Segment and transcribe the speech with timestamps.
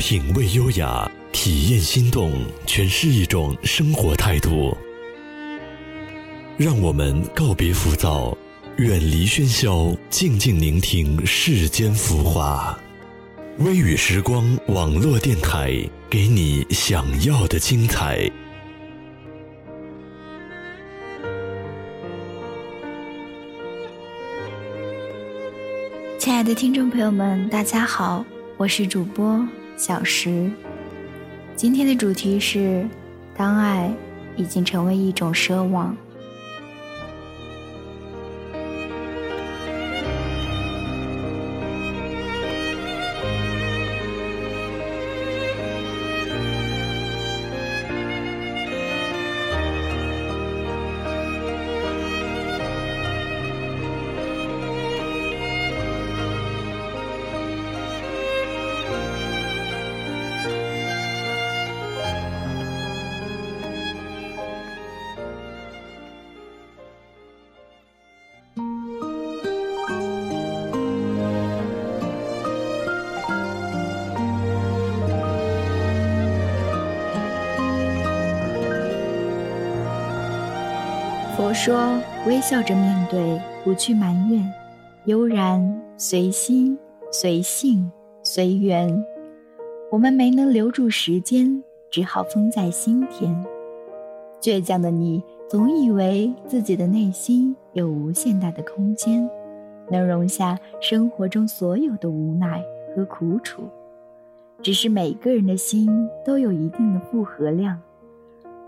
[0.00, 2.32] 品味优雅，体验心动，
[2.66, 4.74] 诠释一种生活态度。
[6.56, 8.34] 让我们告别浮躁，
[8.78, 12.74] 远离喧嚣，静静聆听世间浮华。
[13.58, 15.70] 微雨时光网络电台，
[16.08, 18.18] 给你想要的精彩。
[26.18, 28.24] 亲爱的听众朋友们，大家好，
[28.56, 29.46] 我是主播
[29.80, 30.50] 小时。
[31.56, 32.86] 今天的主题是：
[33.34, 33.90] 当爱
[34.36, 35.96] 已经成为一种奢望。
[81.40, 84.46] 佛说：微笑着面对，不去埋怨，
[85.06, 86.78] 悠然随心
[87.10, 87.90] 随性
[88.22, 89.02] 随缘。
[89.90, 93.34] 我们没能留住时间，只好封在心田。
[94.38, 99.26] 倔强的你，总以为自己的内心有无限大的空间，
[99.90, 102.62] 能容下生活中所有的无奈
[102.94, 103.62] 和苦楚。
[104.60, 105.88] 只是每个人的心
[106.22, 107.80] 都有一定的负荷量，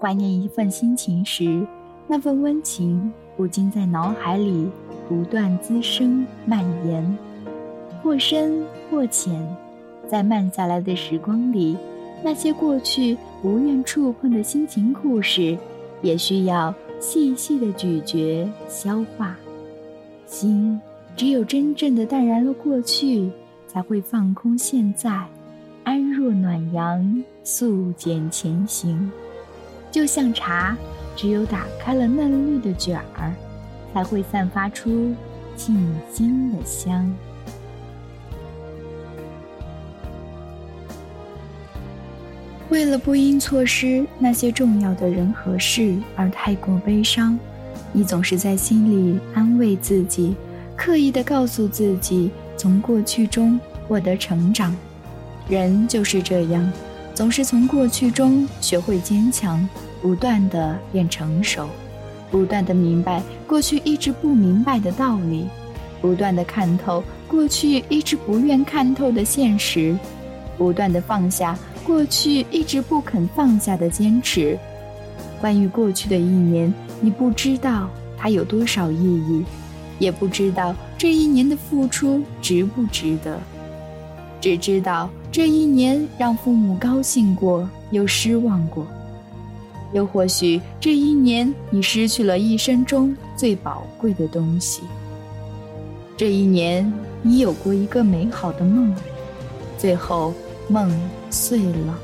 [0.00, 1.66] 怀念一份心情时。
[2.12, 4.68] 那份温情不禁在脑海里
[5.08, 7.18] 不断滋生蔓延，
[8.02, 9.40] 或深或浅，
[10.08, 11.76] 在慢下来的时光里，
[12.20, 15.56] 那些过去不愿触碰的心情故事，
[16.02, 19.36] 也需要细细的咀嚼消化。
[20.26, 20.80] 心
[21.16, 23.30] 只有真正的淡然了过去，
[23.68, 25.24] 才会放空现在，
[25.84, 29.08] 安若暖阳，素简前行。
[29.92, 30.76] 就像茶。
[31.20, 33.34] 只有打开了嫩绿的卷儿，
[33.92, 35.14] 才会散发出
[35.54, 35.76] 沁
[36.10, 37.14] 心的香。
[42.70, 47.38] 为了不因错失那些重要的人和事而太过悲伤，
[47.92, 50.34] 你总是在心里安慰自己，
[50.74, 54.74] 刻意的告诉自己从过去中获得成长。
[55.50, 56.72] 人就是这样，
[57.14, 59.68] 总是从过去中学会坚强。
[60.00, 61.68] 不断的变成熟，
[62.30, 65.48] 不断的明白过去一直不明白的道理，
[66.00, 69.96] 不断的看透过去一直不愿看透的现实，
[70.56, 74.58] 不断的放下过去一直不肯放下的坚持。
[75.40, 79.44] 关于过去的一年，你不知道它有多少意义，
[79.98, 83.38] 也不知道这一年的付出值不值得，
[84.40, 88.86] 只知道这一年让父母高兴过，又失望过。
[89.92, 94.82] 又或许这一年你失去了一生中最宝贵的东西。
[96.16, 96.92] 这一年
[97.22, 98.94] 你有过一个美好的梦，
[99.78, 100.32] 最后
[100.68, 100.90] 梦
[101.30, 101.98] 碎了。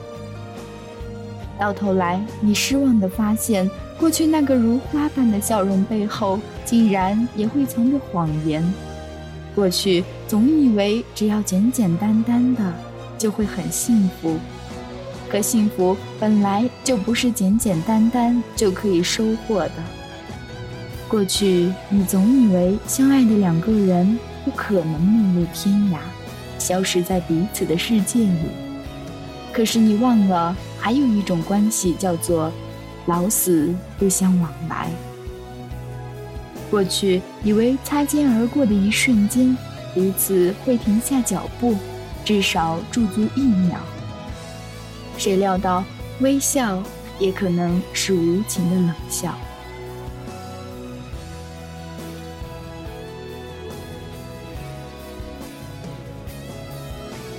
[1.59, 8.63] 到头来，你失望地发现，过去那个如花般的笑容背后，竟然也会藏着谎言。
[9.55, 12.75] 过去总以为只要简简单单的，
[13.17, 14.37] 就会很幸福。
[15.29, 19.73] 可幸福本来就不是简简单单就可以收获的。
[21.09, 25.99] 过去你总以为相爱的两个人不可能陌路天涯，
[26.59, 28.49] 消失在彼此的世界里。
[29.53, 32.53] 可是你忘了，还有一种关系叫做
[33.07, 34.89] 老死不相往来。
[36.71, 39.57] 过去以为擦肩而过的一瞬间，
[39.95, 41.77] 彼此会停下脚步，
[42.25, 43.79] 至少驻足一秒。
[45.19, 45.85] 谁料到，
[46.21, 46.83] 微笑
[47.19, 49.35] 也可能是无情的冷笑。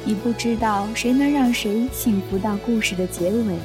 [0.04, 3.56] 你不知道谁能让谁幸福到故事的结尾，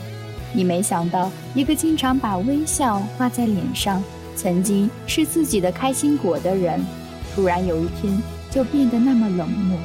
[0.53, 4.03] 你没想到一个经常把微笑挂在脸上，
[4.35, 6.85] 曾经是自己的开心果的人，
[7.33, 8.21] 突然有一天
[8.51, 9.79] 就变得那么冷漠。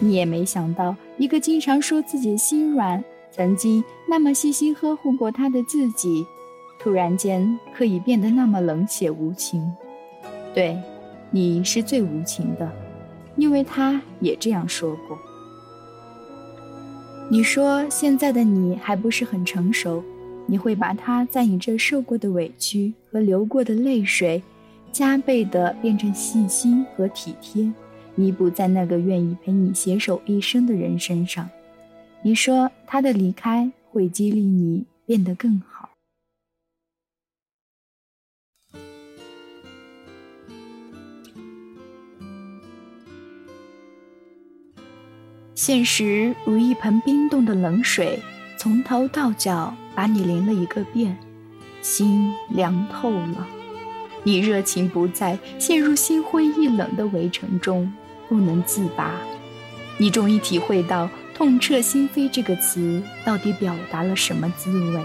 [0.00, 3.04] 你也没想到一个经常说自己心软。
[3.30, 6.26] 曾经那么细心呵护过他的自己，
[6.78, 9.70] 突然间可以变得那么冷血无情。
[10.52, 10.76] 对，
[11.30, 12.70] 你是最无情的，
[13.36, 15.16] 因为他也这样说过。
[17.30, 20.02] 你说现在的你还不是很成熟，
[20.46, 24.42] 你会把他在你这受过的委屈和流过的泪水，
[24.90, 27.70] 加倍的变成细心和体贴，
[28.16, 31.48] 弥补在那个愿意陪你携手一生的人身上。
[32.22, 35.88] 你说他的离开会激励你变得更好。
[45.54, 48.18] 现实如一盆冰冻的冷水，
[48.58, 51.16] 从头到脚把你淋了一个遍，
[51.80, 53.46] 心凉透了。
[54.24, 57.90] 你热情不在，陷入心灰意冷的围城中，
[58.28, 59.18] 不能自拔。
[59.98, 61.10] 你终于体会到
[61.40, 65.02] “痛彻心扉”这个词到底表达了什么滋味。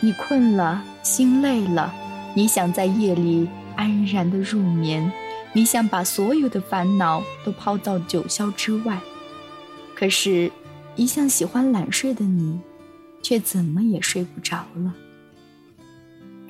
[0.00, 1.94] 你困了，心累了，
[2.34, 5.10] 你想在夜里安然的入眠，
[5.54, 9.00] 你想把所有的烦恼都抛到九霄之外。
[9.94, 10.52] 可是，
[10.94, 12.60] 一向喜欢懒睡的你，
[13.22, 14.94] 却怎么也睡不着了。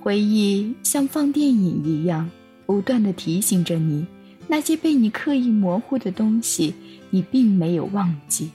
[0.00, 2.28] 回忆像放电影一样，
[2.66, 4.04] 不断的提醒着你，
[4.48, 6.74] 那些被你刻意模糊的东西，
[7.10, 8.50] 你并没有忘记。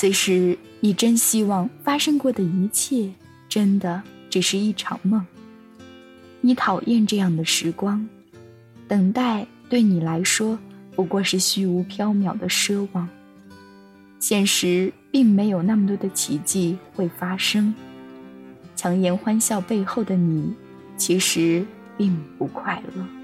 [0.00, 3.10] 此时，你真希望发生过的一切，
[3.48, 4.00] 真的
[4.30, 5.26] 只是一场梦。
[6.40, 8.08] 你讨厌这样的时光，
[8.86, 10.56] 等待对你来说，
[10.94, 13.08] 不过是虚无缥缈的奢望。
[14.20, 17.74] 现实并没有那么多的奇迹会发生。
[18.76, 20.54] 强颜欢笑背后的你，
[20.96, 21.66] 其实
[21.96, 23.17] 并不快乐。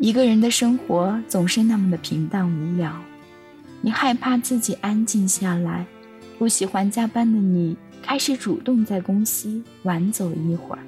[0.00, 2.90] 一个人的生活总是那么的平淡无聊，
[3.82, 5.84] 你害怕自己安静下来，
[6.38, 10.78] 不喜欢加班的你开始主动在公司晚走一会儿。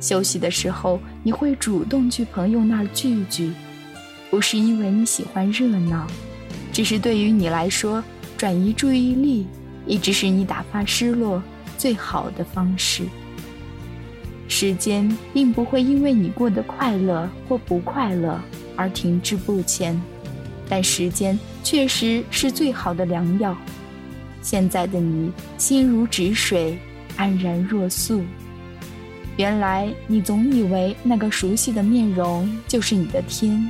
[0.00, 3.52] 休息的时候，你会主动去朋友那儿聚聚。
[4.30, 6.06] 不是因为你喜欢热闹，
[6.72, 8.00] 只是对于你来说，
[8.36, 9.44] 转移注意力
[9.86, 11.42] 一直是你打发失落
[11.76, 13.02] 最好的方式。
[14.60, 18.38] 时间并不会因为你过得快乐或不快乐
[18.76, 19.98] 而停滞不前，
[20.68, 23.56] 但时间确实是最好的良药。
[24.42, 26.78] 现在的你心如止水，
[27.16, 28.22] 安然若素。
[29.38, 33.66] 原来你总以为那个熟悉的面容就是你的天。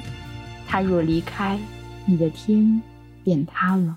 [0.66, 1.56] 他若离开，
[2.04, 2.82] 你的天
[3.22, 3.96] 便塌了。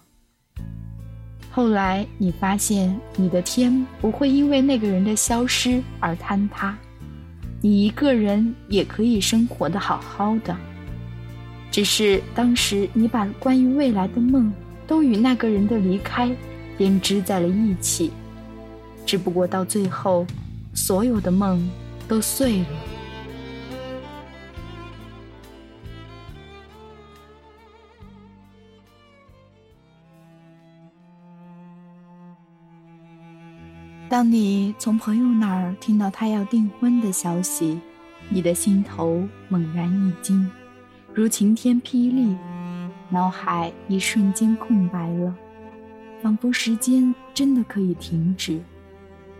[1.49, 6.77] 后来你发现，你的天不会因为那个人的消失而坍塌，
[7.65, 10.53] 你一个人也可以生活的好好的。
[11.71, 14.51] 只是当时你把关于未来的梦
[14.85, 16.29] 都与那个人的离开
[16.77, 18.11] 编织在了一起，
[19.05, 20.27] 只不过到最后，
[20.73, 21.65] 所有的梦
[22.05, 22.92] 都碎了。
[34.13, 37.79] 当你从朋友那儿听到他要订婚的消息，
[38.29, 40.47] 你的心头猛然一惊，
[41.15, 42.37] 如晴天霹雳，
[43.09, 45.35] 脑海一瞬间空白了，
[46.21, 48.61] 仿佛时间真的可以停止。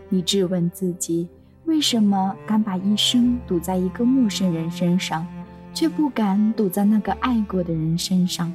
[0.10, 1.28] 你质问自己，
[1.66, 5.24] 为什么敢把一生赌在一个陌生人身上，
[5.72, 8.52] 却不敢赌在那个爱过的人身上？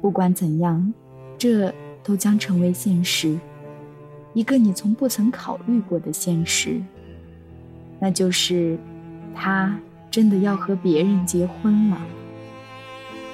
[0.00, 0.92] 不管怎样，
[1.38, 1.72] 这
[2.02, 3.38] 都将成为现实。
[4.34, 6.80] 一个你从不曾考虑过的现实，
[7.98, 8.78] 那就是，
[9.34, 9.78] 他
[10.10, 11.98] 真的要和别人结婚了。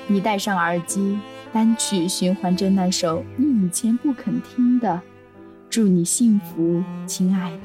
[0.07, 1.19] 你戴上耳机，
[1.53, 4.89] 单曲循环着那首你以前不肯听的
[5.69, 7.57] 《祝你幸福，亲爱的》。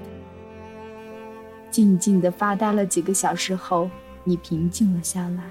[1.70, 3.90] 静静的发呆了几个小时后，
[4.24, 5.44] 你平静了下来，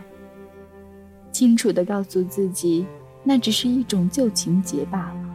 [1.31, 2.85] 清楚的告诉自己，
[3.23, 5.28] 那只是一种旧情节罢了。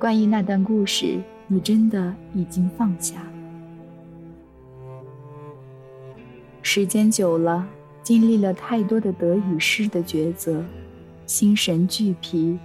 [0.00, 3.16] 关于那段故事，你真的已经放下。
[6.62, 7.68] 时间久了，
[8.02, 10.64] 经历了太多的得与失的抉择，
[11.26, 12.58] 心神俱疲，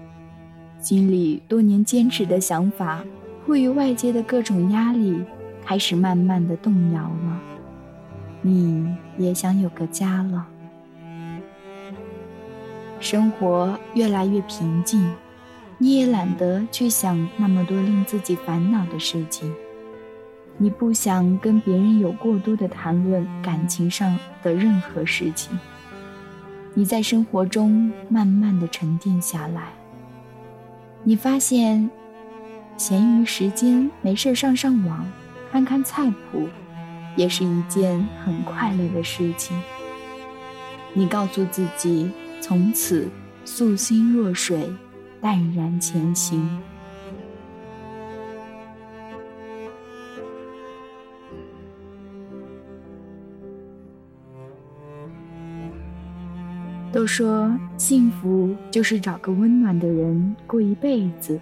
[0.79, 3.03] 心里多年坚持的想法，
[3.45, 5.21] 迫于外界的各种压力，
[5.61, 7.41] 开始慢慢的动摇了。
[8.41, 10.47] 你也想有个家了，
[13.01, 15.11] 生活越来越平静。
[15.77, 19.53] 你也懒得去想那么多令自己烦恼的事情，
[20.57, 25.59] 你不想跟别人有过多的谈论感情上的任何事情。
[26.73, 29.73] 你在生活中慢慢的沉淀下来，
[31.03, 31.89] 你发现，
[32.77, 35.05] 闲余时间没事上上网，
[35.51, 36.47] 看看菜谱，
[37.15, 39.57] 也是一件很快乐的事情。
[40.93, 43.09] 你告诉自己，从此。
[43.47, 44.67] 素心若水，
[45.25, 46.47] 淡然前行。
[56.91, 61.39] 都说幸福就是找个温暖的人过一辈子，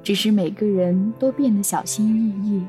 [0.00, 2.64] 只是每个人都变得小心翼翼。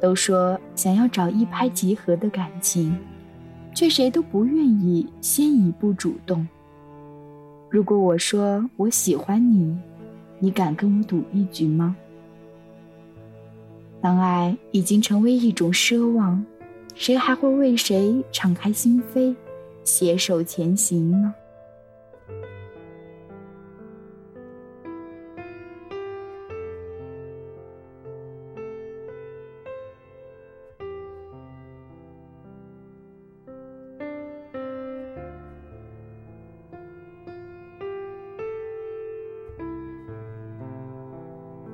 [0.00, 2.96] 都说想要找一拍即合的感情，
[3.74, 6.46] 却谁都不愿意先一步主动。
[7.74, 9.76] 如果我说我喜欢你，
[10.38, 11.96] 你敢跟我赌一局吗？
[14.00, 16.40] 当爱已经成为一种奢望，
[16.94, 19.34] 谁还会为谁敞开心扉？
[19.82, 21.34] 携手前行呢。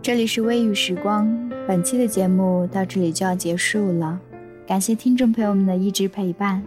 [0.02, 1.28] 这里是微雨时光，
[1.68, 4.18] 本期的节目到这里就要结束了，
[4.66, 6.62] 感谢听众朋友们的一直陪伴。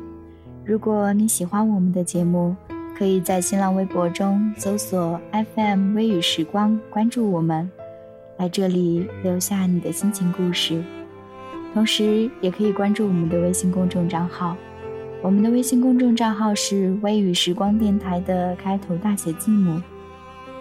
[0.63, 2.55] 如果你喜欢我们的节目，
[2.95, 5.19] 可以在新浪微博中搜索
[5.55, 7.67] FM 微雨时光，关注我们，
[8.37, 10.83] 来这里留下你的心情故事。
[11.73, 14.55] 同时，也可以关注我们的微信公众账号，
[15.23, 19.81] 我们的微信公众账号是微雨时光电台的开头大写字母，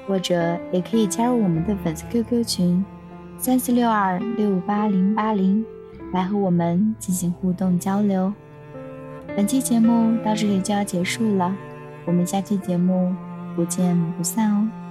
[0.06, 2.84] 或者也可以加入我们的粉丝 QQ 群
[3.38, 5.64] 三四六二六八零八零，
[6.12, 8.32] 来和我们进行互动交流。
[9.36, 11.54] 本期节目到这里就要结束了，
[12.04, 13.14] 我们下期节目
[13.56, 14.81] 不见不散哦。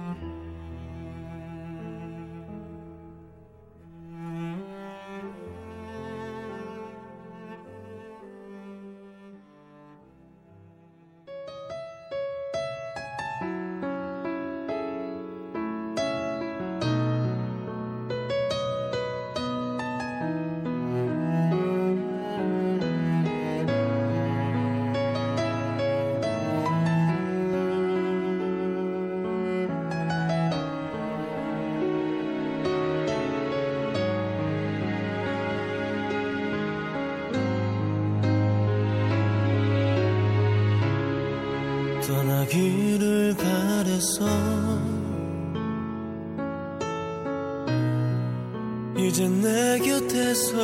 [49.12, 50.56] 이제 내 곁에서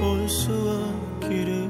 [0.00, 1.65] 볼 수 없기를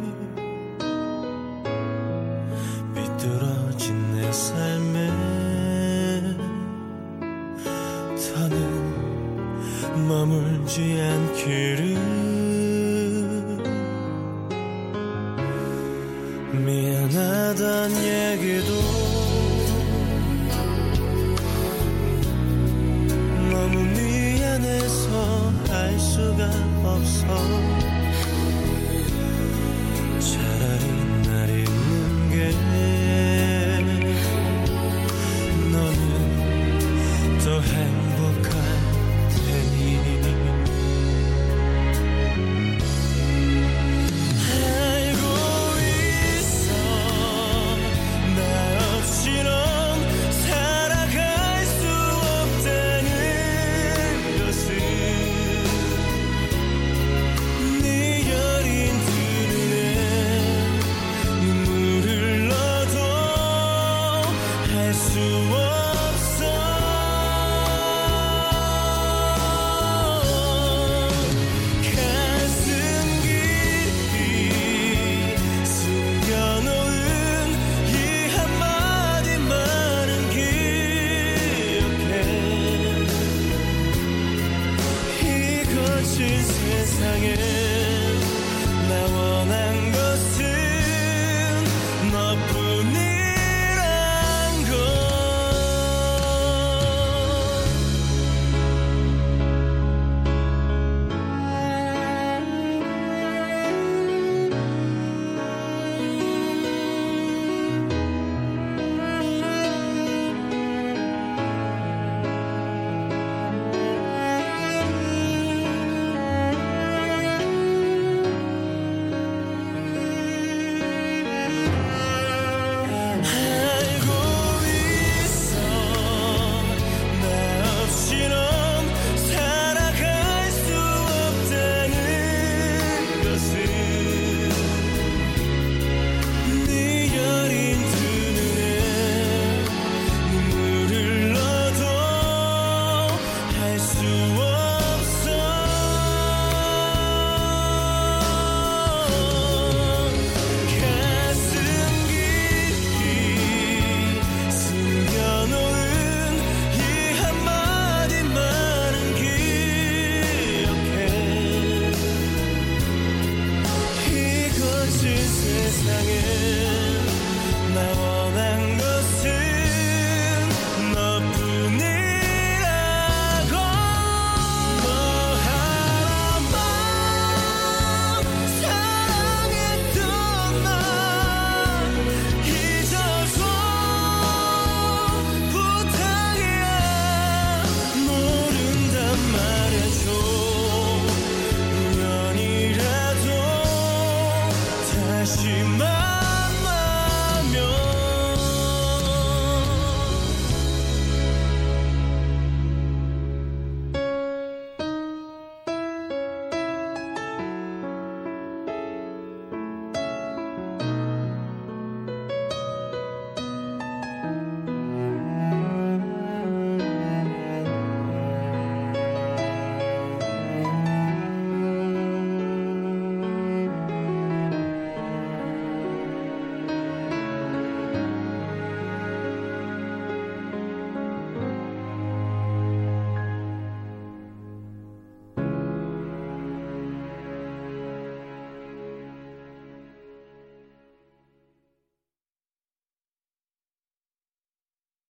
[87.18, 87.75] hanging